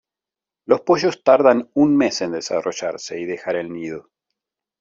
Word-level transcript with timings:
Los 0.65 0.81
pollos 0.81 1.23
tardan 1.23 1.69
un 1.75 1.95
mes 1.95 2.21
en 2.21 2.31
desarrollarse 2.31 3.19
y 3.19 3.25
dejar 3.25 3.55
el 3.55 3.71
nido. 3.71 4.09